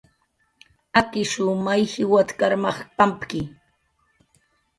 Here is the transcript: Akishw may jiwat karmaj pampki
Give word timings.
Akishw 0.99 1.45
may 1.63 1.81
jiwat 1.91 2.29
karmaj 2.39 2.77
pampki 2.97 3.41